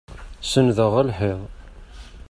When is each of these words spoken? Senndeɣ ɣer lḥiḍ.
Senndeɣ 0.51 0.89
ɣer 0.93 1.03
lḥiḍ. 1.09 1.39